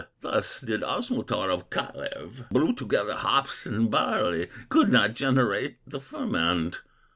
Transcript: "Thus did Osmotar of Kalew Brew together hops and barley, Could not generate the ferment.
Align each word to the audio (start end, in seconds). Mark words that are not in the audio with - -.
"Thus 0.21 0.61
did 0.61 0.81
Osmotar 0.81 1.51
of 1.53 1.69
Kalew 1.69 2.45
Brew 2.49 2.73
together 2.73 3.13
hops 3.13 3.67
and 3.67 3.91
barley, 3.91 4.49
Could 4.69 4.89
not 4.89 5.13
generate 5.13 5.77
the 5.85 5.99
ferment. 5.99 6.81